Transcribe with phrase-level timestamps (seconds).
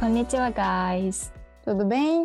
[0.00, 1.30] こんにちは、guys。
[1.66, 2.24] Tudo bem?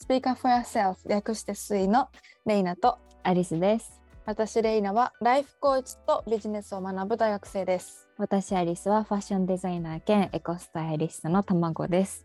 [0.00, 2.08] Speak up for yourself 略してスイの
[2.46, 4.00] レイナとアリスです。
[4.26, 8.06] 私レイナはライフコーチとビジネスを学ぶ大学生です。
[8.16, 12.24] 私アリスはファッションデザイナー兼エコスタイリストの卵です。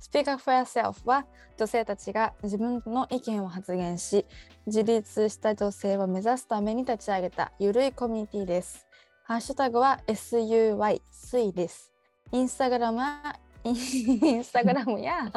[0.00, 1.24] Speak up for yourself は
[1.56, 4.26] 女性たちが自分の意見を発言し
[4.66, 8.88] 自立した女性を目指すために立ち上げたゆるいコミュニティです。
[9.22, 11.92] ハッシュタグは SUY スイです。
[12.32, 15.30] インスタグラムはインスタグラムや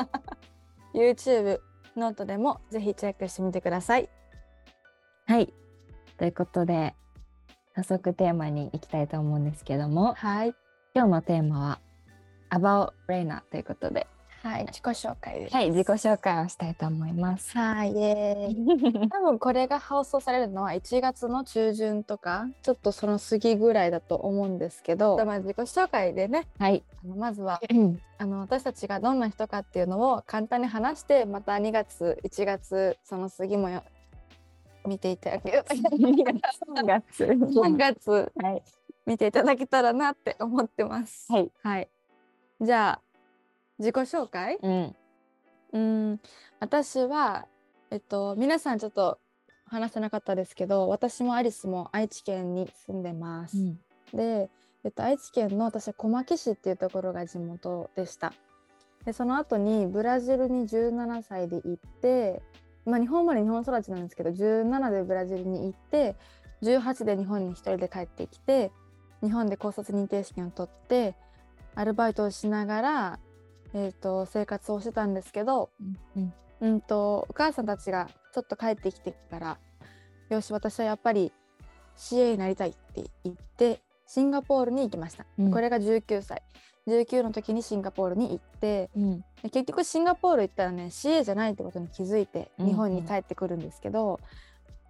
[0.93, 1.59] YouTube
[1.95, 4.09] ノートでもぜひチェックしてみてください。
[5.25, 5.53] はい。
[6.17, 6.95] ということで、
[7.75, 10.55] 早速テーマに行きたいと思うんですけども、はい。
[10.95, 11.79] 今日のテーマは
[12.51, 14.07] About Reina ということで、
[14.43, 15.55] はい、自己紹介です。
[15.55, 17.57] はい、自己紹介をしたいと思います。
[17.57, 19.09] はい、イエーイ。
[19.09, 26.83] 多分これが放送されるのは1月の中旬とかちょっとその過ぎぐらいだと思うんですけど、まあ、自己紹介でねはい。
[27.03, 27.59] あのまずは
[28.17, 33.83] あの私たちがどんな人かっていうのを簡単に話してまた2月1月その過ぎもよ
[34.85, 37.25] 見ていただけ3月。
[37.25, 38.63] 3月はい。
[39.05, 41.31] 見ていただけたらなって思ってます。
[41.31, 41.51] はい。
[41.61, 41.89] はい、
[42.61, 43.01] じゃあ
[43.79, 44.57] 自己紹介？
[44.61, 44.95] うん。
[45.73, 46.19] うん
[46.59, 47.47] 私は
[47.91, 49.19] えっと皆さんちょっと
[49.65, 53.57] 話せなかったですけど私もアリスも愛知県に住んでます。
[54.13, 54.49] で、
[54.84, 58.34] えっと、愛知県の私は小牧市っていうところが地元でした。
[59.06, 62.42] でその後にブラジルに17歳で行って、
[62.86, 66.16] まあ、日本まで日本育ちなんですけど17でブラジルに行って
[66.61, 68.72] 18で日本に一人で帰ってきて
[69.22, 71.16] 日本で高卒認定試験を取って
[71.76, 73.20] アルバイトをしながら、
[73.73, 75.70] えー、と生活をしてたんですけど、
[76.16, 76.34] うん。
[76.61, 79.58] うんとお母さんたちがちょっと帰ってきてから
[80.30, 81.34] よし私はやっぱり
[81.98, 83.81] CA になりたいって言って
[84.14, 86.44] シンガポールに行きました、うんこれが19歳
[86.88, 89.20] 19の時にシンガポールに行ってうん。
[89.42, 94.20] で結局シンガポール行ったらね CA じゃないってことに気づいてうんうん日本に帰ってくるんですけど、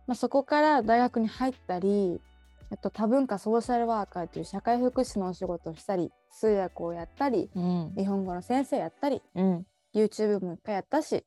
[0.07, 2.19] まあ、そこから大学に入ったり
[2.71, 7.93] えっと多文化ソーシャルワーカーという社会福祉のお仕事をしたり通訳をやったりうん。
[7.95, 9.65] 日本語の先生やったりうん。
[9.95, 11.23] YouTube も一回やったし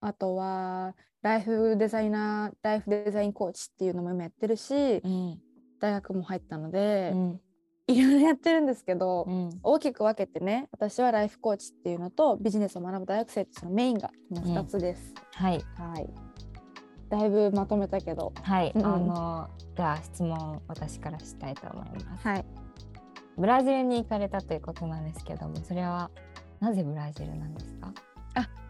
[0.00, 5.38] あとはライフデザイナーライフデザインコーチっていうのも今やってるしうん。
[5.80, 7.40] 大学も入ったので、うん。
[7.88, 9.50] いろいろやってるんですけど、うん。
[9.64, 15.12] 大きく分けてね私はライフコーチっていうのとビジネスを学ぶ大学生っていうそのメインがこの2つです。
[15.34, 15.60] はい。
[15.76, 16.08] はい
[17.08, 18.72] だいぶまとめたけどはい。
[18.72, 22.28] うんあの、では質問私からしたいと思います。
[22.28, 22.44] はい
[23.36, 26.10] ブラジルに行かれたということなんですけども、それは
[26.60, 27.92] なぜブラジルなんですか？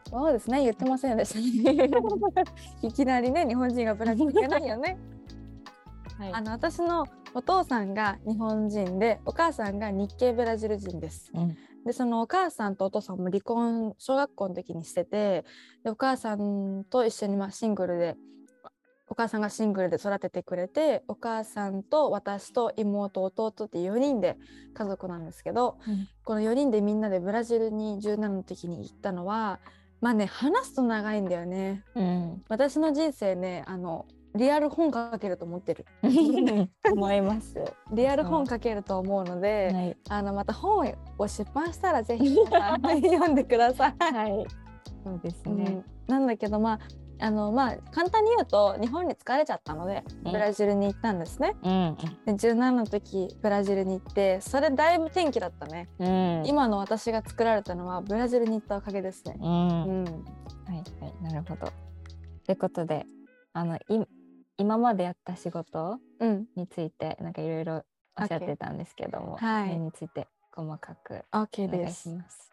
[0.09, 1.89] そうですね言ってませんでしたね
[2.83, 4.99] いきなりね日本人がブラジル行けないよね。
[6.21, 11.31] はいあの私のお父さんが日本人でお母さんが日系ブラジル人です。
[11.33, 11.57] うん。
[11.87, 15.47] でそのお母さんとお父さんも離婚小学校の時にしてて
[15.83, 18.17] でお母さんと一緒にまあシングルで
[19.09, 24.37] お母さんがシングルで育ててくれてお母さんと私と妹弟って4人で
[24.75, 25.79] 家族なんですけど
[26.25, 29.59] この4人でみんなでブラジルに17の時に行ったのは
[30.03, 31.83] まあね話すと長いんだよね。
[31.95, 32.43] うん。
[32.51, 34.05] 私の人生ねあの
[34.35, 35.87] リアル本書けると思ってる。
[36.93, 37.55] 思います。
[37.93, 39.97] リアル本書けると思うので、はい。
[40.09, 43.95] あのまた本を出版したらぜひ読んでください。
[43.99, 44.47] はい。
[45.05, 46.15] そうですねうん。
[46.15, 46.79] なんだけどまあ
[47.23, 51.57] あのまあ簡単に言うと日本に疲れちゃったのでうんブラジルに行ったんですね。
[51.63, 51.97] うん。
[52.25, 55.89] で17の時ブラジルに行ってそれだいぶ転機だったね。
[55.99, 56.43] うん。
[56.47, 59.37] 今の私が作られたのはブラジルに行ったおかげですね。
[59.41, 59.49] うん。
[59.49, 60.13] うん、は
[60.73, 61.23] いはい。
[61.23, 61.67] なるほど。
[62.47, 63.07] ということで、
[63.53, 63.81] あの、い
[64.61, 65.99] 今までやった仕事？
[66.19, 67.83] うん、について、なんかいろいろ
[68.15, 71.91] おっしゃってたんですけども、はいについて細かくお願い。
[71.91, 72.53] します。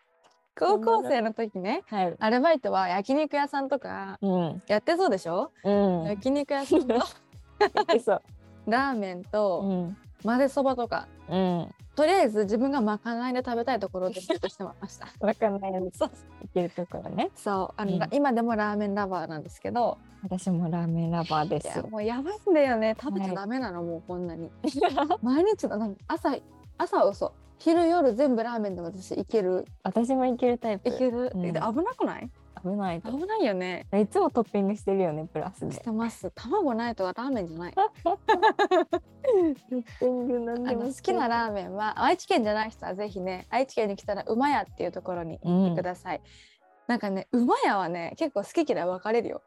[0.57, 2.15] 高校生の時ねはい。
[2.17, 4.63] アルバイトは焼肉屋さんとかうん。
[4.67, 6.03] やってそうでしょ、うん。
[6.05, 6.95] 焼肉屋さんと。
[8.65, 9.97] ラーメンとうん。
[10.23, 11.75] 混ぜそばとかうん。
[11.97, 15.07] とりあえず自分がまかないで食べたいところでずっとしてました。
[15.19, 16.11] わかんないようにそう。
[16.45, 17.31] いけるところね。
[17.35, 17.81] そう。
[17.81, 18.07] あの、うん。
[18.11, 19.97] 今でもラーメンラバーなんですけど。
[20.21, 21.67] 私もラーメンラバーでいす。
[21.75, 22.95] やもうやばいんだよね。
[23.01, 24.51] 食べちゃはいダメなの、もうこんなに。
[25.23, 26.37] 毎日の朝
[26.77, 29.65] 朝は嘘昼夜全部ラーメンで私いける。
[29.81, 30.89] 私もいけるタイプ。
[30.89, 31.41] いける、うん。
[31.41, 32.29] で危なくない？
[32.63, 33.11] 危ないと。
[33.11, 33.85] 危ないよね。
[33.93, 35.73] いつもトッピングしてるよね、プラスで。
[35.73, 36.31] してます。
[36.35, 37.73] 卵ないとラーメンじゃない。
[37.73, 37.89] トッ
[39.99, 46.21] ピングなんあの好きなラーメンは愛知県じゃない人はぜひね愛知県に来たら馬屋っていうところに行ってください、
[46.87, 49.41] なんかね馬屋はね結構好き嫌い分かれるよ、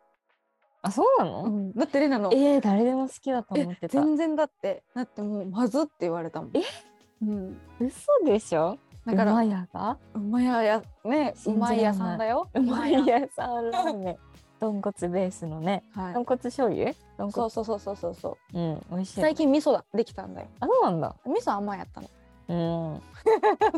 [0.83, 2.31] あ、そうなの、うん、だってレナの。
[2.33, 3.89] えー、誰でも好きだと思ってた。
[3.89, 4.83] 全然だって。
[4.95, 6.57] だってもうまずって言われたもん。
[6.57, 6.63] え？
[7.23, 8.79] うん、嘘でしょ？
[9.07, 9.99] だから馬屋が？
[10.15, 12.49] 馬屋やね馬屋さんだよ。
[12.55, 14.17] 馬屋さんラーメン。
[14.61, 16.95] 豚骨ベースのね、はい、豚骨醤油？
[17.31, 18.59] そうそうそうそうそうそう。
[18.59, 19.21] うん美味しい。
[19.21, 20.49] 最近味噌だできたんだよ。
[20.61, 21.17] あそうなんだ。
[21.25, 22.11] 味噌甘やったの。
[22.49, 22.55] う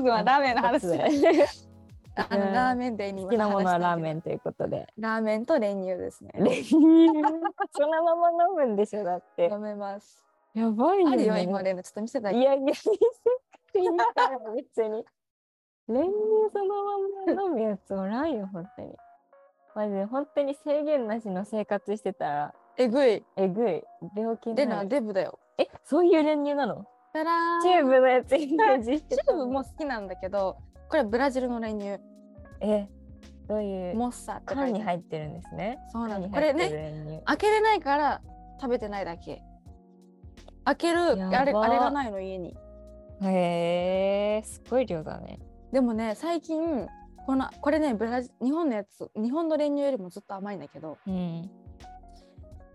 [0.03, 0.05] ん。
[0.05, 0.87] ラーメンの話。
[2.15, 4.89] あのラーメンデーに好きなものはラーメンということで。
[4.99, 6.33] ラーメンと練乳ですね。
[6.35, 6.75] 練乳。
[6.75, 9.49] そのまま飲むんでしょだって。
[9.53, 10.23] 飲めます。
[10.53, 12.91] やばいよ、ね、あるよ今でもちょっと見せたいやいや見せ
[13.73, 15.05] ていいから別に。
[15.89, 16.13] 練乳
[16.53, 18.95] そのまま飲むやつおらんよ本当に。
[19.75, 22.55] マジで本当に制限なしの生活してたら。
[22.77, 23.25] えぐい。
[23.37, 23.83] えぐい。
[24.17, 25.39] 病気でなデブだよ。
[25.59, 26.87] えそういう練乳なの？
[27.63, 30.57] チューブのやつイメージチューブも好きなんだけど
[30.89, 32.01] これブラジルの練乳。
[32.61, 32.89] え
[33.49, 33.97] どういう？
[33.97, 35.79] モッサって缶に入ってるんですね。
[35.93, 38.23] そうなんこれね開けれないから
[38.61, 39.43] 食べてないだけ。
[40.65, 42.57] 開けるあれあれがないの家に
[43.25, 45.39] へえすごい量だね。
[45.73, 46.87] でもね最近
[47.27, 51.51] このこれねブラジ日本のやつ日本の練乳よりもずっと甘いんだけど、うん、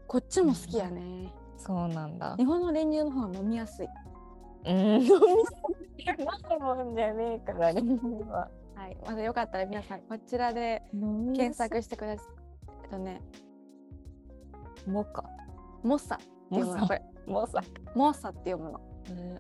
[0.08, 2.36] こっちも好きやね、そうなんだ。
[2.38, 3.88] 日本の練乳の方が飲みやすい。
[4.66, 4.76] うん。
[4.76, 5.06] 飲み
[6.06, 6.60] やすい。
[6.60, 8.50] もんじゃねえから練乳は。
[8.76, 12.26] はい、まだよかったら皆さんこちらで検索してください。
[12.84, 13.22] えっとね、
[14.86, 15.24] モカ、
[15.84, 16.24] モッサって
[16.56, 16.88] 読むの。
[16.88, 17.02] これ。
[17.26, 17.62] モッサ。
[17.96, 18.80] モッサって読むの。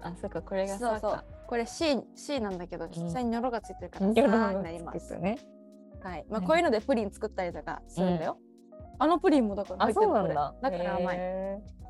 [0.01, 1.23] あ、そっかこれがそうそう。
[1.47, 5.17] これ C C なんだけど、下にニョロがついてるからさになります。
[5.17, 5.37] ね。
[6.01, 6.25] はい。
[6.29, 8.37] まあこういうのでプリン作ったりとかするんだよ。
[8.99, 10.55] あのプリンもだから入ってるんだ。
[10.61, 11.17] だから甘い。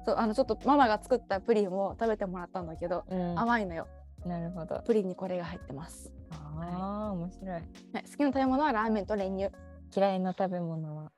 [0.05, 3.03] そうあのちょっとママが作ったプリンを食べてもらったんだけど、
[3.35, 3.87] 甘いのよ。
[4.25, 4.81] なるほど。
[4.85, 6.11] プリンにこれが入ってます。
[6.31, 7.63] ああ、面白い、はい。
[7.63, 9.51] 好きな食べ物はラーメンと練乳。
[9.95, 11.11] 嫌いな食べ物は？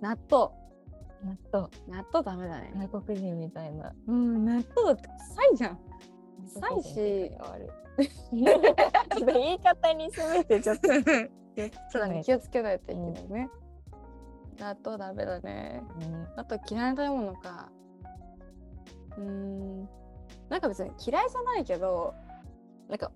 [0.00, 0.52] 納豆。
[1.24, 1.68] 納豆。
[1.88, 2.72] 納豆ダメだね。
[2.88, 3.92] 外国人みたいな。
[4.06, 5.78] うん、納豆って臭いじゃん。
[6.46, 7.32] 臭いし。
[9.26, 10.88] 言い方にすべてちょっと。
[11.90, 13.50] そうだね、気をつけないといけないね。
[14.58, 15.82] 納豆ダメだね。
[16.36, 17.70] あと嫌いな食べ物か。
[19.16, 19.88] うん。
[20.48, 22.14] なんか別に嫌いじゃないけど
[22.88, 23.10] なんか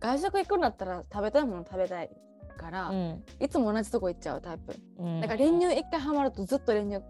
[0.00, 2.10] 外食行くんだったら食べたいもの食べたい
[2.54, 7.02] から、うん、いつも同じとこ行っちゃうタイプ、うん、なんか練乳一回ハマるとずっと練乳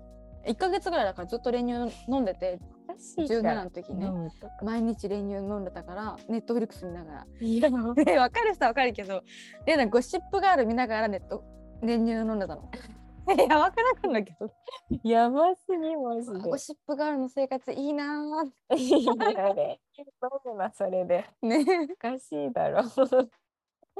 [0.46, 2.58] 1か月ぐらいだからずっと練乳飲んでて
[3.18, 4.10] 17の時ね
[4.62, 9.22] 毎日練乳飲んでたからネットフリックス見ながらいや 分かる人は分かるけど
[9.64, 11.42] でなんかゴシップガール見ながらネット
[11.82, 12.70] 練乳飲んでたの
[13.48, 14.50] やばくなくんだけど。
[15.02, 18.76] やばすぎますゴシップガールの生活いいなー。
[18.76, 21.24] いいなそれで。
[21.40, 21.64] ね。
[21.90, 22.82] おかしいだろ。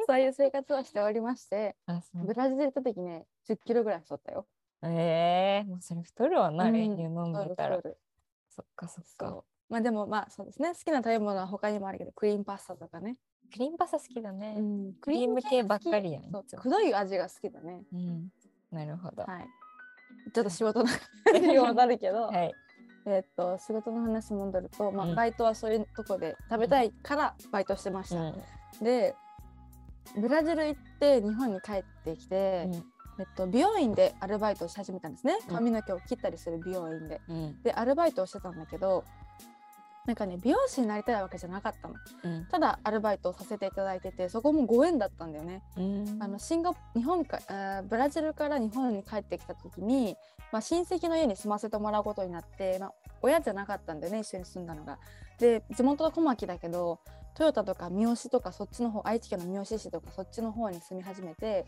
[0.07, 1.77] そういう生活をしておりまして、
[2.15, 4.47] ブラジル行った時ね、10キロぐらい太ったよ。
[4.83, 7.81] ええー、もうそれ太るわな、練乳飲んでたら。
[8.51, 9.43] そっかそっか。
[9.69, 10.73] まあでもまあそうですね。
[10.75, 13.17] 好きな食べ物は他にもあるけどクリームパスタとかね。
[13.53, 18.29] クリームパスタ好きだね、うん、クリーム系ばっかりやんくどい味が好きだね、うん、
[18.73, 19.23] なるほど。
[19.23, 19.47] はい。
[20.33, 20.89] ちょっと仕事の
[21.25, 22.53] 話にもなるけど、 はい、
[23.07, 28.21] えっと仕事の話戻ると、まあ、バイトはそういうとこで食べたいからバイトしてました。
[28.21, 28.35] うん、
[28.85, 29.15] で
[30.17, 32.83] ブラジル行って日本に帰ってきて、うん、えっ
[33.37, 35.39] と、美容院でアルバイトをし始めたんですね。
[35.49, 37.21] 髪の毛を切ったりする美容院で。
[37.63, 39.05] でアルバイトをしてたんだけど
[40.07, 41.95] なんかね美容師になりたいわけじゃなかったの、
[42.25, 50.17] うん、ただアルバイトをさせていただいててそこもご縁だったんだよね、うん、あのシンガ日本かあブラジルから日本に帰ってきた時に、
[50.53, 52.93] まあ、親戚の家に住ませてもらうことになって、まあ、
[53.23, 54.99] 親じゃなかったんだよね一緒に住んだのが。
[55.39, 57.01] で地元は小牧だけど
[57.35, 61.67] トヨタとか三好とかそっちの方愛知県の三好市とかそっちの方に住み始めて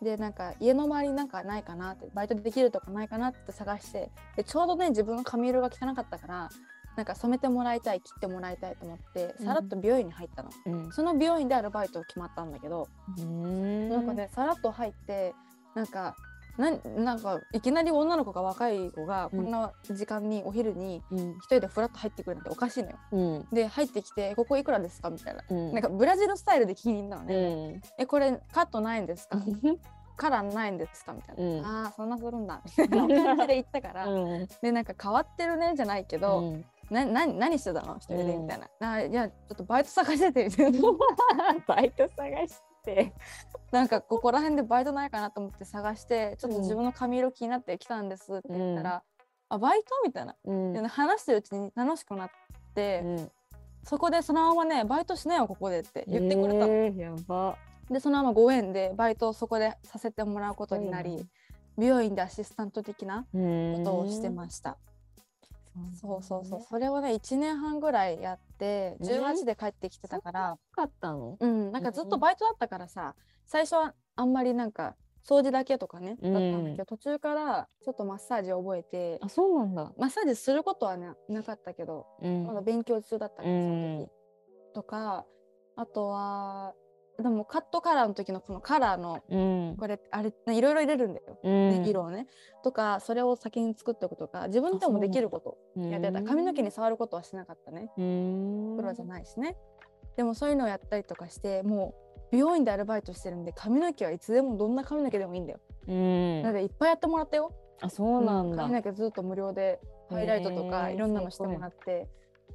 [0.00, 6.50] でなんか家の周りなんかないかなってバイトできるとかないかなって探してでちょうどね自分の髪色が汚かったから
[6.96, 12.88] なんか染めてもらいたい切ってもらいたいと思ってさらっと美容院に入ったの、うん、その美容院でアルバイト決まったんだけど、
[13.18, 15.34] うん、なんかねさらっと入って
[15.74, 16.16] なんか
[16.58, 22.96] ななんかいきなり女の子が若い子がこんな時間にお昼に一人でフラッと入ってくるなんておかしいのよ。
[23.12, 27.34] うん、で入ってきて「ここいくらですか?」みたいな、うん、なんかブラジルスタイルで気に入ったのね。
[27.34, 29.38] うん、えこれカットないんですか？
[30.14, 33.08] カラーないんですかみたいな、うん、ああそんなするんだみたいな感
[33.40, 34.06] じで言ったから、
[34.60, 36.58] でなんか変わってるねじゃないけど、
[36.90, 37.96] な何何してたの？
[37.96, 40.80] 一人でみたいな、うん、いやちょっとバイト探しててみたいな。
[41.66, 42.62] バイト探して
[43.72, 49.02] なんかここら辺でバイトないかなと思って探してちょっと自分の髪色気になってきたんですって言ったら、
[49.50, 52.30] うん、あバイトみたいな、うん、話してるうちに楽しくなっ
[52.74, 53.32] て、うん、
[53.84, 57.56] そこでそのままねバイトしなよここでって言ってくれた、えー、やば。
[57.90, 61.26] でそのままご縁でバイトをそこでさせてもらうことになり、
[61.76, 64.78] 美容院でアシスタント的なことをしてました。
[66.00, 66.60] そうそうそう。
[66.60, 70.58] それをね1年半ぐらいやって18で帰ってきてたから。
[70.72, 71.36] かったの？
[71.40, 71.72] うん。
[71.72, 73.14] なんかずっとバイトだったからさ
[73.46, 79.92] 最初はあんまりなんか掃除だけとかね、だったんだけど途中からちょっとマッサージ覚えてあそうなんだ。
[79.96, 82.44] マッサージすることはななかったけど、うん。
[82.46, 84.06] まだ勉強中だったからそのうん。
[84.06, 84.10] 時、
[84.74, 85.24] とか
[85.76, 86.74] あとは
[87.20, 89.36] でもカットカラーの時のこのカラーのう
[89.72, 89.76] ん。
[89.76, 91.82] これあれいろいろ入れるんだよ、うん。
[91.82, 92.26] ね色をね。
[92.64, 96.22] とかそれを先に作っておくとか自分でもできることやってた。
[96.22, 97.90] 髪の毛に触ることはしなかったね。
[97.98, 98.76] うん。
[98.76, 99.56] プロじゃないしね。
[100.16, 105.60] でもそういうのをやったりとかしてもう美容院でアルバイトしてるんで髪の毛はいつでもどんな髪の毛でもいいんだよ。
[105.88, 106.42] うん。
[106.42, 107.52] なのでいっぱいやってもらったよ。
[107.80, 108.56] あそうなんだ。
[108.56, 112.08] 髪の毛ずっと無料でハイライトとかいろんなのしてもらって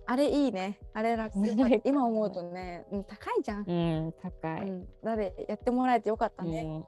[0.10, 0.80] あれいいね。
[0.94, 1.38] あれ楽。
[1.40, 1.82] ね。
[1.84, 3.72] 今思うとね、うん、高いじゃん、う
[4.08, 4.62] ん高い。
[4.62, 6.84] うん、なのでやってもらえてよかったね、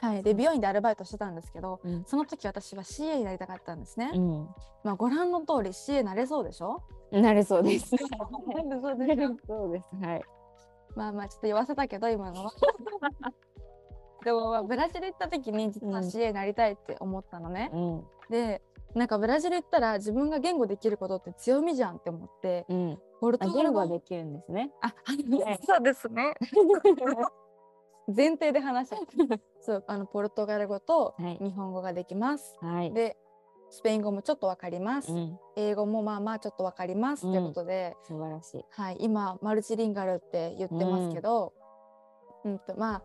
[0.00, 2.04] はい、で美容院でアルバイトしてたんですけどうん。
[2.04, 4.48] その時私は CA になりたかったんですね、うん。
[4.84, 6.82] まあご覧の通り CA なれそうでしょ？
[7.10, 7.94] なれそうです。
[7.96, 9.36] なれそうでしょ？
[9.46, 9.96] そうです。
[9.96, 10.22] はい。
[10.94, 12.50] まあまあちょっと言わせたけど今のは。
[14.24, 16.04] でもまあブラジル行った時に実はうん。
[16.04, 18.04] CA になりたいって思ったのね、うん。
[18.28, 18.60] で
[18.96, 22.98] なんかブラジル行ったら自分が言語できることって強みじゃんって思ってうん。
[23.20, 23.86] ポルトあガル語。
[23.86, 24.70] できるんですね。
[24.80, 24.94] あ、
[25.28, 26.34] ねそうですね。
[28.08, 29.38] 前提で話した。
[29.60, 31.38] そう、あのポルトガル語とはい。
[31.42, 32.56] 日本語ができます。
[32.62, 32.92] はい。
[32.92, 33.18] で、
[33.68, 35.12] スペイン語もちょっとわかります。
[35.12, 35.38] うん。
[35.56, 38.64] 英語もまあまあちょっとわかりますってことで、素晴らしい。
[38.70, 41.52] はい、今マルチリンガルって言ってますけど、
[42.44, 43.02] うん、とまあ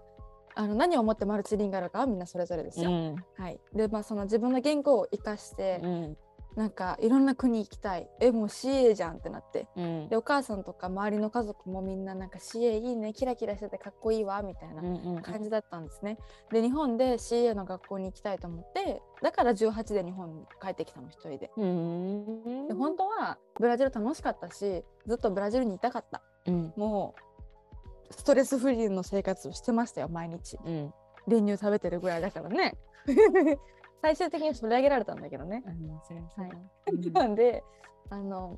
[0.56, 2.90] あの何をもってマルチリンガルかはみんなそれぞれですよ。
[2.90, 3.60] うんはい。
[3.74, 6.18] で、まあその自分の言語を活かして、うん
[6.56, 8.10] なんかいろんな国行きたい。
[8.20, 9.68] え、もう CA じゃんってなって。
[9.78, 16.18] うんでお母さんとか周りの家族もみんななんか CA いいねキラキラしててかっこいいわみたいな感じだったんですね。
[16.52, 21.52] で日本で CA の学校に行きたいと思ってだから18で日本に帰ってきたの一人で。
[21.56, 26.22] うんで本当はブラジル楽しかったしずっとブラジルにいたかった。
[26.48, 27.31] うんもう
[28.12, 30.58] ストレスフリーの生活をしてましたよ毎日。
[30.64, 30.94] うん。
[31.28, 32.78] 練乳食べてるぐらいだからね。
[34.02, 35.64] 最終的に取り上げられたんだけどね。
[35.66, 35.72] は
[36.08, 36.56] そうだ。
[36.92, 37.64] 日本で
[38.10, 38.58] あの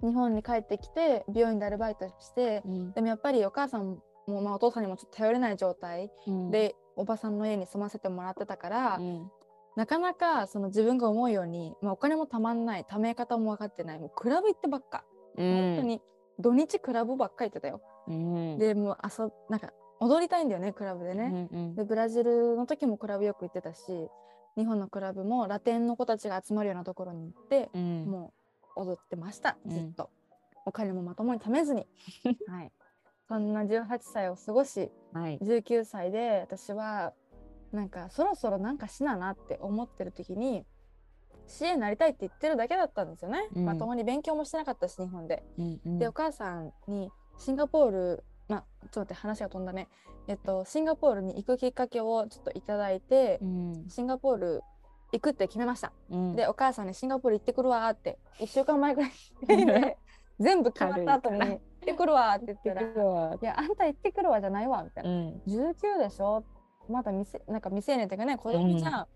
[0.00, 2.92] 日本に帰ってきて美容院でアルバイトしてうん。
[2.92, 6.10] でもやっぱりお母さんも、まあ、お父さんにもちょっと頼れない状態。
[6.26, 6.50] うん。
[6.50, 9.30] で、おばさんの家に住ませてもらってたから、うん。
[9.74, 15.04] なかなかその自分が思うように、まあ、お金もたまんない貯め方も分かってないもうクラブ行ってばっか、
[15.36, 16.02] 本当に
[16.38, 17.80] 土日クラブばっか行ってたよ。
[18.08, 18.58] うん。
[18.58, 21.28] でもう遊なんか踊りたいんだよねクラブでうね。
[21.28, 21.74] んうん。
[21.74, 24.08] でブラジルの時もクラブよく行ってたし
[24.56, 28.04] 日本のクラブもラテンの子たちが集まるようなところに行って、うん。
[28.06, 28.32] も
[28.76, 29.70] う踊ってましたうん。
[29.70, 30.10] ずっと、
[30.66, 31.86] お金もまともに貯めずに、
[32.46, 32.72] はい、
[33.28, 35.38] そんな18歳を過ごしはい。
[35.38, 37.12] 19歳で私は
[37.72, 40.66] なんかそろそろなんかしななって思ってる時に
[41.48, 43.64] CA になりたいって言ってるだけだったんですよね、うん。
[43.64, 45.42] まともに勉強もしてなかったし日本で。
[45.58, 45.98] うんうん。
[45.98, 49.88] でお母さんにシンガポールまあちょっと待って話が飛んだね。
[50.28, 53.84] えっとシンガポールに行くきっかけをちょっといただいて、うん。
[53.88, 54.62] シンガポール
[55.12, 55.92] 行くって決めました。
[56.10, 56.36] うん。
[56.36, 59.10] でお母さんにシンガポール行ってくるわーって1週間前ぐらい
[59.46, 59.98] で
[60.40, 65.10] 全部決まった後に行ってくるわーって言ったら「いはやあんた行ってくるわ」じゃないわみたいな。
[65.10, 66.44] うん「19でしょ
[66.88, 69.06] まだ未成なんか未成年っていうかね子供じゃん、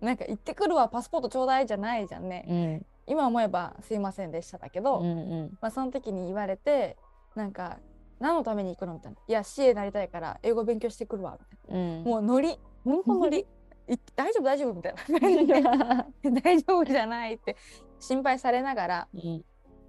[0.00, 2.86] なんか行ってくるわパスポートちょうだいじゃないじゃんね、うん。
[3.06, 5.12] 今思えばすいませんでしただけど、うんう
[5.44, 5.58] ん。
[5.60, 6.96] まあ、その時に言われて
[7.36, 7.78] なんか
[8.18, 12.04] 何のために行くのみたいな「いや CA なりたいから英語勉強してくるわ」みたいうん。
[12.04, 12.58] なもうノリ。
[12.84, 13.46] ほんとノリ。
[13.88, 15.20] い大丈夫大丈夫みたいな。
[15.20, 17.56] 感じで大丈夫じゃないって。
[18.00, 19.08] 心配されながら。
[19.14, 19.44] うん。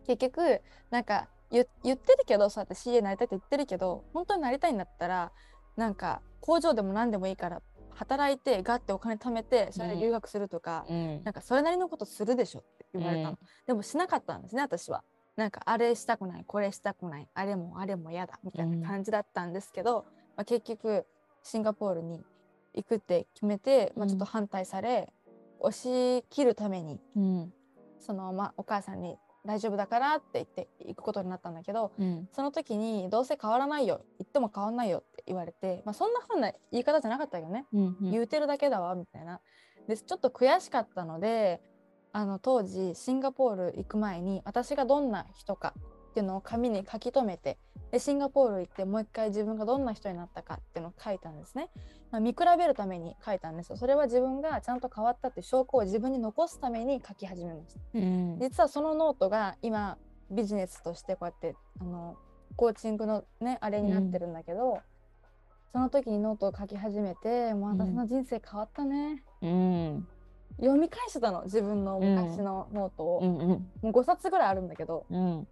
[0.06, 5.32] 結局なんか言言ってるけどそうやって CA なりたいって言ってるけど本当になりたいんだったら
[5.76, 7.62] なんか工場でも何でもいいから
[7.92, 11.24] 働いてガッてお金貯めてそれで留学するとか、うん。
[11.24, 13.38] なんかそれなりのことするでしょって言われたの、うん。
[13.66, 15.04] でもしなかったんですね私は
[15.38, 21.06] なんかあれしたくないこれしたくないあれもあれも嫌だみたいな感じだったんですけど、まあ、結局
[21.44, 22.26] シンガポールに
[22.74, 25.12] 行くって決めて、まあ、ちょっと反対され、
[25.60, 27.54] 押し切るためにうん。
[28.00, 32.28] そのまあお母さんに大丈夫だからって言って行くことになったんだけどうん。
[32.34, 37.98] その時にどうせ変わらないよ言っても変わんないよって言われて、まあ、そんなふうな言い方じゃなかったけどね、うん。
[38.12, 39.40] 言うてるだけだわみたいな。
[39.88, 41.62] でちょっと悔しかったので
[42.18, 45.76] あの当時シンガポール行く前に私がどんな人か
[46.10, 47.60] っていうのを紙に書き留めて
[47.92, 51.70] でシンガポール行ってもう一回自分がどんな人になったかっていうのを書いたんですね、
[52.10, 53.78] まあ見比べるために書いたんですよ。
[53.78, 57.80] それは自分がちゃんと変わったって証拠を自分に残すために書き始めました。
[57.94, 58.40] うん。
[58.42, 60.00] 実はそのノートが今
[60.32, 62.18] ビジネスとしてこうやってあの
[62.56, 64.80] コーチングのねあれになってるんだけど、
[65.72, 70.08] その時にノートを書き始めてもう私の人生変わったね、うん
[70.60, 75.48] 読み返してたの自分の昔のノートを、うんうん、もう5冊ぐらいあるんだけど、うん、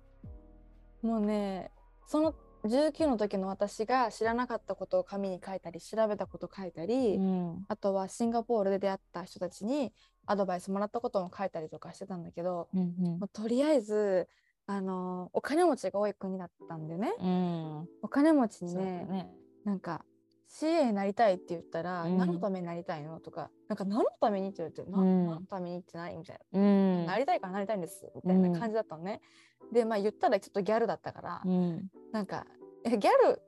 [1.03, 1.71] もうね
[2.07, 2.33] その
[2.65, 9.93] 19の時の私が知らなかったことを紙に書いたり調べたこと書いたり、うん、あとはシンガポールで出会った人たちに
[10.25, 14.27] アドバイスもらったことも書いたりとかしてたんだけど、うんうん、とりあえず
[14.65, 17.13] あのお金持ちが多い国だったんだよね。
[17.19, 19.31] うん、お金持ちにねね。
[19.63, 20.03] なんか
[20.47, 23.19] CA になりたいって言ったら、うん、何のためになりたいの？
[23.19, 24.49] とか、なんか何のために？
[24.49, 26.15] って言われて、うん、何のためにってない？
[26.15, 29.21] みたいな、うん、なりたいからなりたいんですみたいな感じだったのね。
[29.73, 32.45] で、まあ言ったらちょっとギャルだったから、うん、なんか、
[32.85, 33.41] ギャル、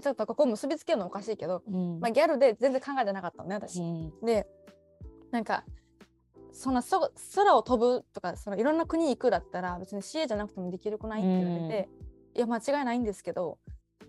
[0.00, 1.62] ちょっとここ結びつけるのおかしいけど、
[2.00, 3.80] まあギャルで全然考えてなかったのね、私。
[4.22, 4.46] で、
[5.30, 5.64] なんか、
[6.52, 11.88] そんなそ空を飛ぶとかそのいろんな国に行くだったら別に CA じゃなくてもできるくないって言われて、
[12.34, 13.58] いや間違いないんですけど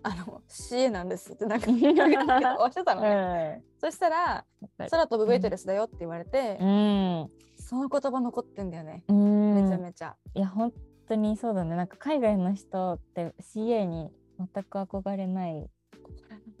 [0.04, 4.44] あの CA なんですってなんか言わしてたのね、そしたら
[4.90, 10.14] 空飛ぶウェイトレスだよって言われて、うん、その言葉残ってんだよね、うん、めちゃめちゃ。
[10.34, 10.72] いや本
[11.08, 11.74] 当にそうだね。
[11.74, 15.70] なんか海外の人って CA に全く憧れない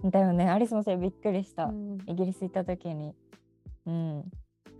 [0.02, 0.50] だよね。
[0.50, 3.14] アリスもそれびっくりした、うん、イギリス行った時に。
[3.86, 4.24] うん。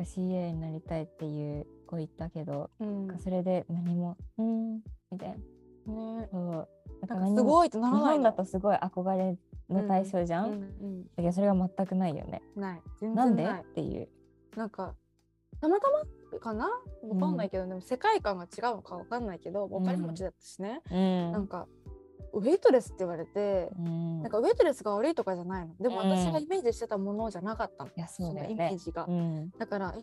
[0.00, 4.80] CA になりたいっていう子言ったけど、うん、それで何もうん
[5.10, 5.34] みたいな。
[5.34, 6.68] ね、そう
[7.06, 9.36] だからすごいってならない日本だとすごい憧れ
[9.68, 12.42] の対象じゃん、うんうんうん、だけどそれが全くないよね。
[12.56, 12.82] ない。
[13.00, 14.08] 全然なんでっていう。
[14.56, 14.94] なんか
[15.60, 15.88] たまた
[16.32, 16.66] まかな？
[16.66, 21.66] わかんないけど、うん、でも世界観が違うのかわかんないけどお金持ちだったしね、うん、なんか
[22.32, 25.74] ウェイトレスって言われて、うん、なんかウェイトレスが悪いとかじゃないの。
[25.80, 29.08] でも私がイメージしてたものじゃなかったの、いやそうだ、ね、イメージが、
[29.58, 30.02] だからえ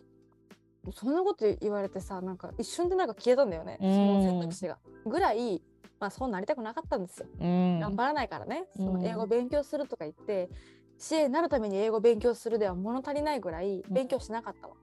[0.94, 4.78] そんなこと言われてさなんか一瞬でなんか消えたんだよね、その選択肢が。
[5.04, 5.62] ぐらい
[6.02, 7.28] まあそうなりたくなかったんですよ。
[7.38, 10.50] うん、頑張らないからね、その英語勉強するとか言って、
[10.98, 14.74] 支援になるために英語勉強するでは物足りないぐらい勉強しなかったの。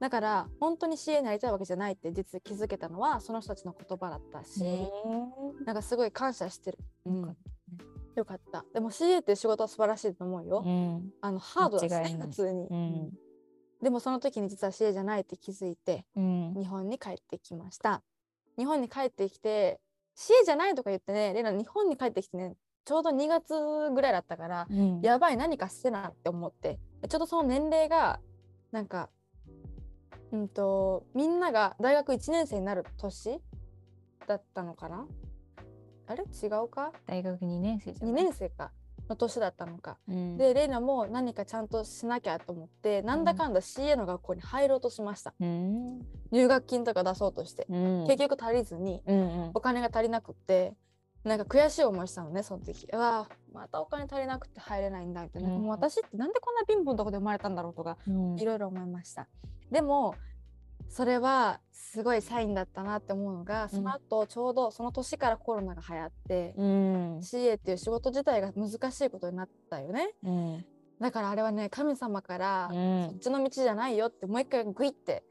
[0.00, 4.64] だから本当に CA になりたいわけじゃないって実は気づけたのはその人たちの言葉だったし、
[5.66, 6.78] なんかすごい感謝してる。
[7.04, 7.36] うん。
[8.16, 8.64] よかった。
[8.72, 10.62] でも CA って仕事は素晴らしいと思うよ。
[10.64, 13.10] うん、あのハードだしね、普通に、うん、
[13.82, 18.02] でもその時に実は CA じゃないって気づいて、うん、日本に帰ってきました。
[18.56, 19.80] 日本に帰ってきて
[20.16, 23.54] CA じゃないとか言ってねレナ日本に帰ってきてねちょうど2月
[23.94, 28.20] ぐらいだったから、うん、やばい何かしてなって思ってちょうどその年齢が
[28.72, 29.08] なんか
[30.32, 33.40] うんとみんなが大学1年生になる年
[34.26, 35.06] だったのかな？
[36.06, 36.24] あれ？
[36.24, 36.92] 違うか？
[37.06, 38.70] 大学2年生じゃ2年生か
[39.08, 49.02] の年だったのか、うん、でレイナも何かちゃんとしなきゃと思ってなんだかんだ CA の学校に入ろうとしました、うん、入学金とか出そうとして、うん、結局足りずに、
[49.54, 50.74] お金が足りなくって
[51.24, 52.86] なんか悔しい思いしたのねその時。
[52.92, 57.96] うわまたお金足りなくて入れないんだみたいな、もう私ってなんでこんな貧乏なとこで生まれたんだろうとか、
[58.36, 59.26] いろいろ思いました。
[59.70, 60.14] でも
[60.88, 70.64] それはすごいサインだったなって思うのが、その後ちょうどその年からコロナが流行って、うん、CA っていう仕事自体が難しいことになったよね、うん、
[71.00, 75.22] だからあれはね神様から、そっちの道じゃないよってもう一回グイって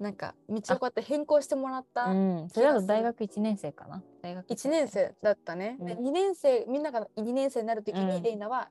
[0.00, 4.02] なんか道をこうやって変更してもらった、うん、それだと大学1年生かな。
[4.22, 5.14] 大学1年生。
[5.22, 8.70] だったね、うん、で2年生みんなが2年生になる時にレイナは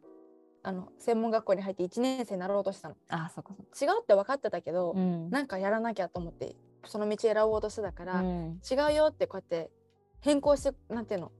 [0.62, 2.95] あの専門学校に入って1年生になろうとしたの。
[3.10, 9.72] あそこ違うって分かってたけど、うん、なんかやらなきゃと思ってその道選ぼうとしてたから、うん、違うよってこうやって
[10.19, 11.32] 変更してなんていうの？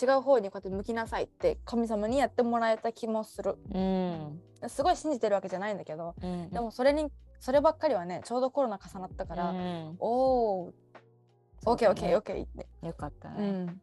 [0.00, 7.06] 違う方にこうやって向きなさいって神様にやってもらえた気もする、うん、すごい信じてるわけじゃないんだけど、うん、でもそれに
[7.38, 10.72] そればっかりはねちょうどコロナ重なったから、うん、おお
[11.64, 12.66] OKOKOK って。
[12.82, 13.74] よかったね、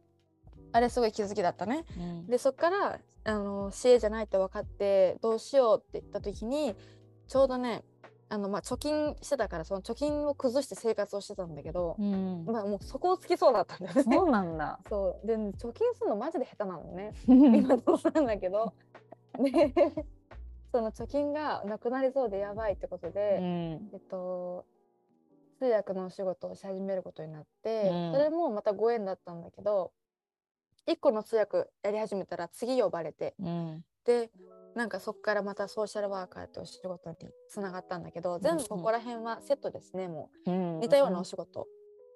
[0.72, 1.84] あれすごい気づきだったね。
[1.98, 6.74] うん、でそっからあの CA じゃないって分かってどうしようって言った時に
[7.28, 7.84] ちょうどね
[8.28, 14.02] あのまあ貯金してたからその貯金を崩して生活をしてたんだけど、うん、まあもうそこをつきそうだったんだよね。
[14.02, 14.80] そうなんだ。
[14.88, 17.12] そうで貯金するのマジで下手なのね。
[17.28, 18.72] 今どうなんだけど。
[19.38, 19.72] で
[20.72, 24.64] その貯金がなくなりそうでやばいってことで、うん、えっと
[25.58, 29.92] 通訳のお仕事をし始めることになって、うん、それもまたご縁だったんだけど
[30.88, 34.30] 1個の通訳やり始めたら次呼ばれて、うん、で
[34.74, 37.16] なんかそこからまたソーシャルワーカーってお仕事に
[37.48, 41.66] つながったんだけど全部ここら辺はセットですねもう、似たようなお仕事。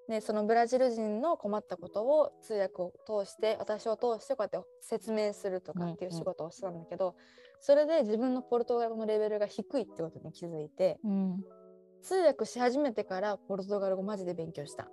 [0.09, 2.93] でそのブラジル人の困ったことを通訳を
[3.25, 7.17] 通して私を通してこうやって説明するとかっていう仕事をしてたんだけど、
[7.61, 11.45] それで自分のポルトガル語のレベルが低いってことに気づいて、うん、
[12.03, 14.87] 通訳し始めてからポルトガル語マジで勉強した。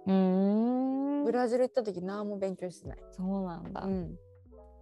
[1.23, 2.97] ブラジル行った時何も勉強してない。
[3.11, 4.15] そうなんだ、うん、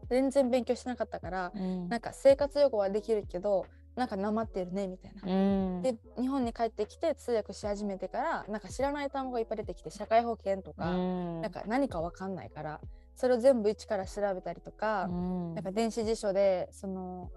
[0.10, 5.22] 全然勉強しなかったから、うん、なんか生活用語はできるけどなんかなまってるねみたいな。
[5.24, 12.80] うん、で日本に帰ってきて通訳し始めてからなんか知らない単語がいっぱい出てきて社会保険とか、うん、なんか何か分かんないから
[13.16, 17.30] それを全部一から調べたりとか、うん、なんか電子辞書でその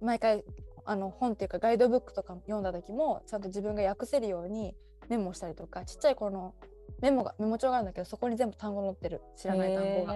[0.00, 0.44] 毎回
[0.84, 4.74] あの本っていうかガイドブックとか読んだ時もちゃんと自分が訳せるように
[5.08, 6.54] メモしたりとかちっちゃい頃の
[7.00, 9.20] メモがメモ帳があるんだけどそこに全部単語載ってる。
[9.36, 10.14] 知らない単語が。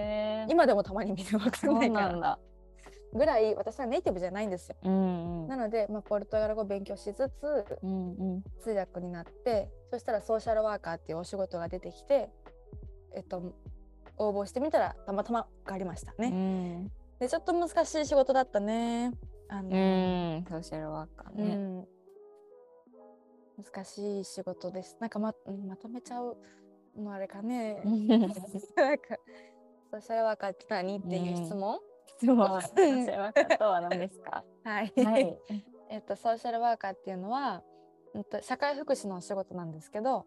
[0.49, 2.39] 今でもたまに見るわかんないから。
[3.15, 4.77] ぐらい私はネイティブじゃないんですよ。
[4.83, 12.29] うんうん、なので、まあ、ポルトガル語を勉強しつつ、うんうん、通訳になってそしたらソーシャルワーカーっていうお仕事が出てきて、
[13.15, 13.55] えっと、
[14.19, 16.29] 応募してみたらたまたま受かりましたね。
[16.29, 19.13] うん、でちょっと難しい仕事だったね。
[19.49, 19.73] あのう
[20.41, 20.45] ん。
[20.49, 21.87] ソーシャルワーカーね、うん、
[23.63, 24.97] 難しい仕事です。
[25.01, 25.33] なんかま
[25.69, 26.37] まとめちゃう
[26.97, 27.81] のあれかね。
[27.85, 28.35] なんか
[29.91, 34.45] ソーシャルワーカーって何っていう質問、質問 ソーシャルワーカーとは何ですか？
[34.65, 35.39] はい、はい、
[35.91, 37.63] えっとソーシャルワーカーっていうのは、
[38.15, 40.27] うんと、社会福祉のお仕事なんですけど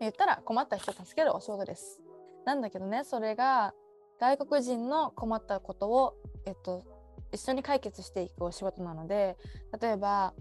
[0.00, 2.00] 言ったら困った人を助けるお仕事です。
[2.44, 3.74] なんだけどねそれが
[4.18, 6.14] 外国人の困ったことを、
[6.46, 6.84] えっと、
[7.32, 9.36] 一緒に解決していくお仕事なので
[9.80, 10.32] 例えば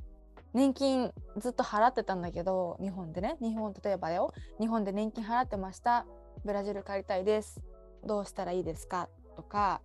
[0.56, 6.06] 年金ずっと払ってたんだけど日本でね日本例えばよ日本で年金払ってました。
[6.46, 7.62] ブラジル帰りたいです。
[8.06, 9.10] どうしたらいいですか？
[9.36, 9.82] とか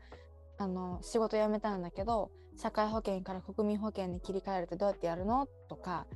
[0.59, 5.49] あの仕事辞めたんだけど社会保険から国民保険に切り替えるってどうやってやるの？
[5.69, 6.07] とか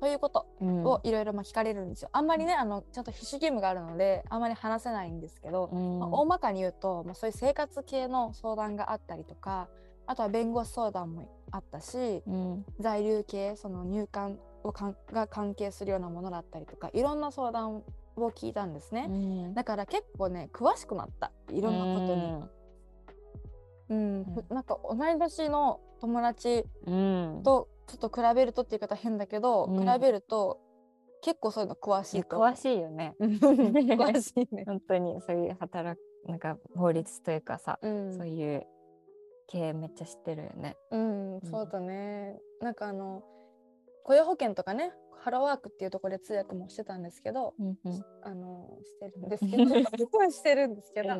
[0.00, 2.10] そういうことをいろいろ聞かれるんですよ。
[2.12, 9.68] あんまりねあのちゃんと必死義務があるのであんまり話せないんですけど、うん、まあ、大まかに言うと、まあ、そういう生活系の相談があったりとか
[10.06, 17.82] あとは弁護士相談もあったし、うん、在留系その入管をかんが関係するようなものだったりとかいろんな相談
[18.16, 21.32] を聞いたんですね、うん、だから結構ね詳しくなった。
[21.50, 22.56] いろんなことに。
[23.88, 26.64] うん、なんか同い年の友達
[27.44, 30.58] とちょっと比べるとって言い方変だけど、うん、比べると
[31.22, 32.36] 結構そういうの詳しいと。
[32.36, 33.14] 詳しいよね。
[33.20, 34.64] 詳しいね。
[34.66, 38.66] 本当にそういう働くなんか法律というかさ、うん、そういう
[39.46, 40.76] 系めっちゃ知ってるよね。
[40.90, 42.38] うん、そうだね。
[42.60, 43.22] なんかあの
[44.04, 49.64] 雇用保険とかねハローワークっていうところで通訳もしてたんですけど、うんうん、あのしてるんですけど
[50.30, 51.10] してるんですけど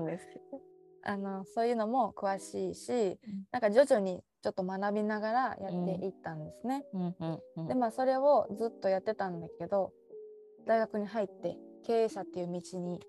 [1.02, 3.18] あのそういうのも詳しいし、うん、
[3.50, 6.84] なんか徐々にちょっと学びながらやっていったんですね。
[7.68, 9.92] でまあそれをずっとやってたんだけど
[10.66, 13.00] 大学に入って経営者っていう道に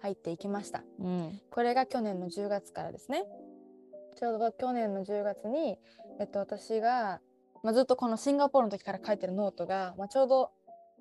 [0.00, 0.84] 入っていきました。
[1.00, 3.24] うん、これが去年の10月からですね。
[4.14, 5.78] ちょうど去年の10月に、
[6.20, 7.20] えっと、私が、
[7.62, 10.50] まあ、ずっとこのシンガポールの時から書いてるノートが、まあ、ちょうど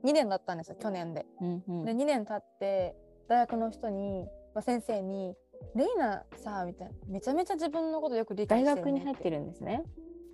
[0.03, 1.25] 2年だったんですよ去年で。
[1.41, 2.95] うんうん、で2年経って
[3.27, 5.35] 大学の人に、まあ、先生に
[5.75, 9.83] レイナさみたいなめちゃめちゃ自分のことよく理解してる、ね、大学に入ってるんですね。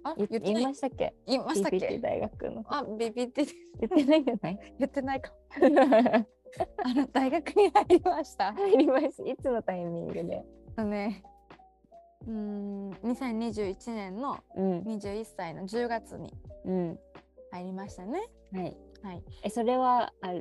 [0.04, 1.14] あ言って言いましたっけ？
[1.28, 2.00] 言いましたっけ？
[2.00, 2.64] 大学の。
[2.68, 3.46] あビビって
[3.80, 4.60] 言ってないじゃない？
[4.80, 5.32] 言ってないか
[6.84, 8.54] あの大学に入りました。
[8.54, 9.24] 入りました。
[9.24, 10.44] いつのタイミングで？
[10.78, 11.24] あのね
[12.28, 16.34] うん2021年の21歳の10月に
[17.52, 18.22] 入りましたね。
[18.54, 20.34] うん、はい、はい、えそれはあ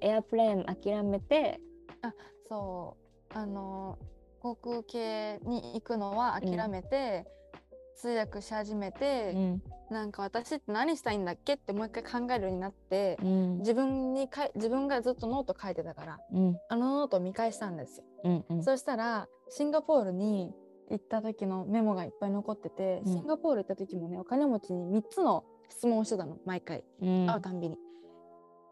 [0.00, 1.60] airplane 諦めて
[2.02, 2.12] あ
[2.48, 3.08] そう。
[3.34, 3.98] あの
[4.40, 18.04] 航空系に行くのは諦めて、うん、通訳し始めて、うん、なんか私って何したいんだっけってもう一回考えるようになって、うん、自分にか自分がずっとノート書いてたから、うん、あのノートを見返したんですよ。
[18.24, 20.52] うんうん、そしたらシンガポールに
[20.90, 27.76] 行った時のメモがいっぱい残ってて、シンガポール行った時もねお金持ちに3つの質問をしてたの毎回、会うたんびに。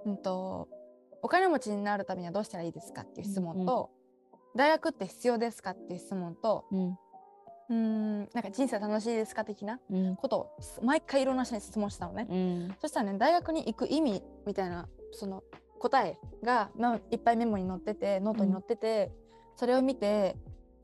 [0.07, 0.69] うんと
[1.23, 3.91] お金持ちになるためにはどうしたらいいですかっていう質問と、
[4.55, 6.99] 大学って必要ですかっていう質問と、うん、
[7.69, 9.81] うんなんか人生楽しいですか的な
[10.17, 10.49] ことを
[10.83, 15.43] 毎回いろんな人に質問したのね、うん、そしたらね大学に行く意味みたいなその
[15.79, 19.11] 答えが、まあ、いっぱいメモに載っててノートに載ってて、
[19.53, 20.37] うん、それを見て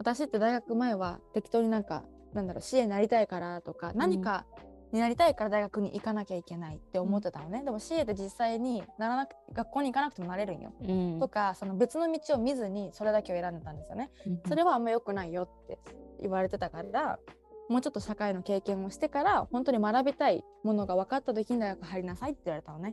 [0.02, 2.02] 私って大学前は適当になんか
[2.34, 4.46] なんだろう CA になりたいからとか何か
[4.90, 15.78] になりたいから大学に行かなきゃいけないって思ってたのね、うん、でも CA って実際にならなく学校に行かなくてもなれるんよ、うん、とかその別の道を見ずにそれだけを選んでたんですよね、うん、それはあんま良くないよって
[16.20, 17.20] 言われてたから
[17.68, 22.92] もうちょっと社会の経験をしてから本当に学びたいものが分かった時に大学入りなさいって言われたのね、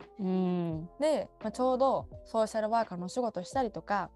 [1.00, 4.10] で、まあ、ちょうどソーシャルワーカーのお仕事したりとか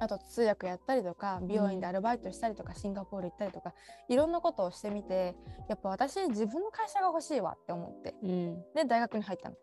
[0.00, 3.74] あと通訳やったりとか美容院でアルバイトしたりとか、シンガポール行ったりとか
[4.08, 5.36] いろんなことをしてみて
[5.68, 9.56] やっぱ私自分の会社が欲しいわって思って、うん、で大学に入ったの。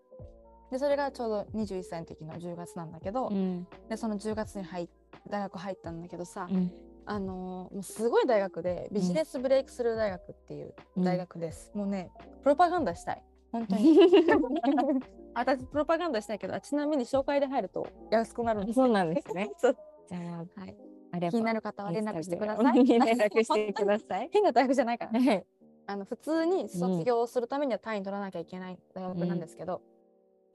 [0.72, 4.90] でそれがちょうど21歳の時の10月なんだけど、うん、でその10月に入
[5.30, 6.72] 大学入ったんだけどさ、うん、
[7.06, 12.12] あのもうすごい大学でビジネスブレイクスルー大学っていう大学です、うん、もうね
[12.44, 13.24] プロパガンダしたい。
[13.52, 13.98] 本当に。
[15.34, 19.52] 私プロパガンダしたいけどちなみに紹介で入ると安くなるんですそうなんですね
[20.08, 22.86] じゃあ、はい、気になる方は連絡してください。
[22.86, 24.30] 連絡 してください。
[24.32, 24.98] 変な大学じゃない。
[24.98, 25.46] から、ね、
[25.88, 29.82] あの普通に卒業するためには単位取らなきゃいけない大学なんですけど、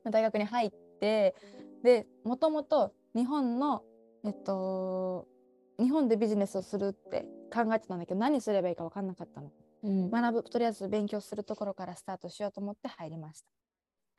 [0.04, 1.34] うん、大学に入って
[1.82, 3.82] でもともと日本の
[4.24, 5.26] えっと
[5.78, 9.50] 日本でビジネスをするって考えてたんだけど何すればいいか分かんなかったの、
[9.82, 13.46] うん、学ぶとりあえず勉強するところからスタートしようと思って入りました、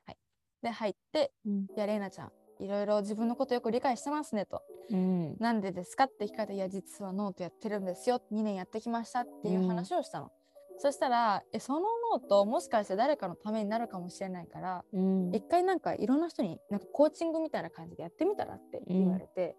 [0.08, 0.18] はい、
[0.64, 4.62] で入って「うん、いやレイナちゃんいろいろ自分のことよく理解してますね」と
[4.92, 10.32] 「うん、なんでですか?」って聞かれて「いや実はノートやってるんですよ2年やってきました」っていう話をしたの。
[10.80, 19.56] そしたらえそのノートもしかして誰かのためになるかもしれないから、うん、一回なんかいろんな人になんかコーチングみたいな感じでやってみたらって言われて、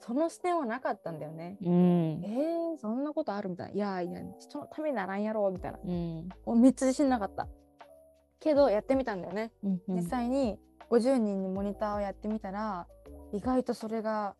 [0.00, 1.58] その視点はなかったんだよね。
[1.62, 3.74] うん、えー、そんなことあるみたいな。
[3.74, 5.78] いやいや、人のためにならんやろみたいな。
[6.46, 7.46] うん、めっちゃ自信なかった。
[8.40, 9.52] けど、やってみたんだよね。
[9.62, 10.58] うんうん、実際に
[10.90, 12.86] 50人にモニターをやってみたら、
[13.32, 14.34] 意外とそれが、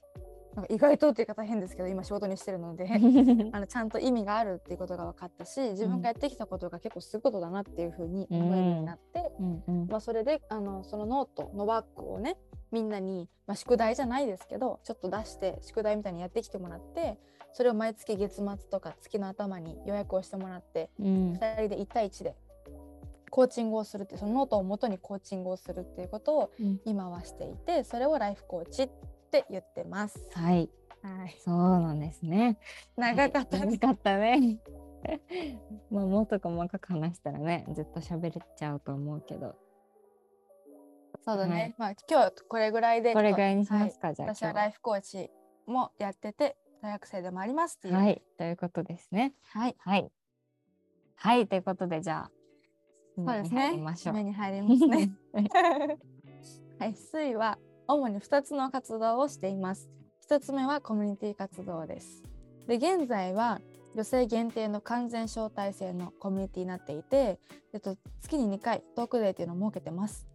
[0.55, 2.89] なんか意外とっていう方変ですけど、今仕事にしてるので
[3.53, 9.63] あのちゃんと意味があるっていうことが分かったし、自分がやってきたことが結構することだなっていうふうに思えるようになって、うん。
[9.67, 12.37] うん、まあ、それであのそのノートのワークをね、
[12.73, 17.19] みんなに、まあ、宿題じゃないですけどちょっと出して宿題みたいにやってきてもらって
[17.53, 22.37] それを毎月月末とか月の頭に予約をしてもらって、うん、2人で1対1で
[23.31, 26.51] コーチングをするってそのノートをもとにコーチングをするっていうことを
[26.85, 28.91] 今はしていて、うん、それをライフコーチっ
[29.31, 30.29] て言ってます。
[30.35, 30.69] はい、
[31.03, 32.59] はい、そうなんですね。
[32.97, 34.59] 長かった、長かったね。
[35.91, 39.57] まあもっと細かく話したらねずっと喋れちゃうと思うけど。
[41.23, 45.31] そうだね、はい、まあ今日はこれぐらいでこれぐらいにしますか、はい、じゃあ私はライフコーチ
[45.67, 47.95] もやってて大学生でもありますっていう。
[47.95, 48.23] はい。
[48.39, 49.35] ということですね。
[49.45, 49.77] はい。
[49.79, 50.11] はい。
[51.15, 51.47] はい。
[51.47, 52.31] ということでじゃあ
[53.27, 54.13] そうですね。
[54.13, 55.13] 目に入りますね。
[56.79, 56.95] はい。
[56.95, 59.91] 水は主に2つの活動をしています。
[60.29, 62.23] 1つ目はコミュニティ活動です。
[62.67, 63.61] で現在は
[63.95, 67.41] 女性限定の完全招待制のコミュニティになっていて、
[67.73, 70.29] えっと、月に2回トークデーっていうのを設けてます。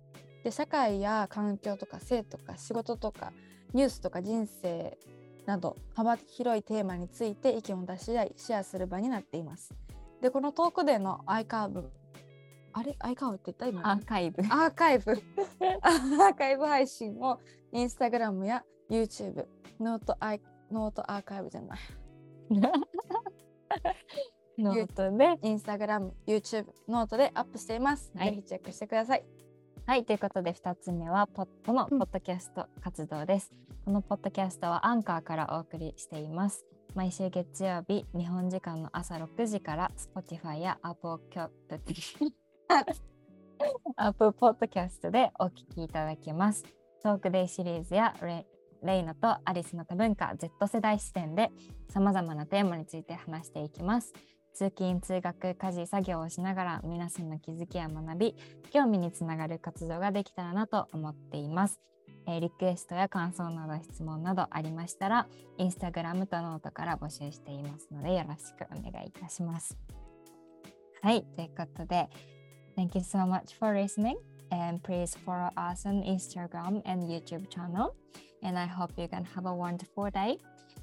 [0.43, 3.31] で社会や環境とか性とか仕事とか
[3.73, 4.97] ニュースとか人生
[5.45, 9.73] など幅広いテーマについて意見を出し合いシェアする場になっています。
[10.21, 11.91] でこのトークデーのアイカーブ
[12.77, 12.95] あれ？
[12.99, 14.43] アイカーブって言った今アーカイブ。
[14.43, 15.13] アーカイブ。
[15.81, 17.39] アーカイブ配信を
[17.71, 19.47] インスタグラムや YouTube
[19.79, 21.79] ノートアイノートアーカイブじゃない。
[24.57, 29.25] ノートでインスタグラム YouTube ノートでアップしています、はい、ぜひチェックしてください。
[29.85, 33.53] はい、ということで2つ目はポットのポッドキャスト活動です。
[33.85, 36.65] このポッドキャストはアンカーからお送りしています。
[36.93, 41.19] 毎週月曜日、日本時間の朝6時から Spotify や Apple,
[43.97, 46.63] Apple Podcast でお聞きいただけます。
[47.03, 48.45] トークデイシリーズやレ
[48.83, 51.49] レイナとアリスの多文化 Z 世代視点で
[51.89, 54.13] 様々なテーマについて話していきます。
[54.53, 58.35] 通勤通学家事作業をしながら皆さんの気づきや学び
[58.71, 61.81] 興味につながる活動ができたらなと思っています、
[62.25, 69.77] えー、リクエストや感想など質問などありましたらインスタグラムとノートから募集していますのでよろしくお願いいたします
[71.01, 72.07] はいということで
[72.75, 74.17] Thank you so much for listening
[74.51, 77.95] and please follow us on Instagram and YouTube channel
[78.43, 80.37] and I hope you can have a wonderful day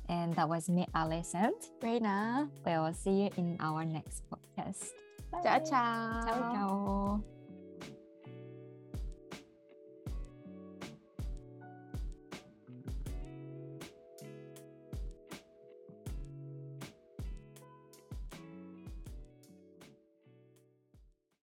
[0.09, 2.49] And that was me, Alice and Reina.
[2.67, 4.91] We will see you in our next podcast.
[5.31, 5.41] Bye.
[5.43, 6.23] Ciao, ciao.
[6.27, 7.32] Ciao, ciao.